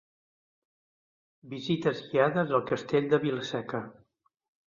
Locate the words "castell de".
2.71-3.19